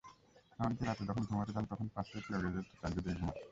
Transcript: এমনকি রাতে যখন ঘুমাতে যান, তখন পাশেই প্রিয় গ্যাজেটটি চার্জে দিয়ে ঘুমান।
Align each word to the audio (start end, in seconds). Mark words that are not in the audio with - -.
এমনকি 0.59 0.83
রাতে 0.83 1.03
যখন 1.09 1.23
ঘুমাতে 1.29 1.51
যান, 1.55 1.65
তখন 1.71 1.87
পাশেই 1.95 2.21
প্রিয় 2.25 2.39
গ্যাজেটটি 2.43 2.75
চার্জে 2.81 3.01
দিয়ে 3.03 3.17
ঘুমান। 3.19 3.35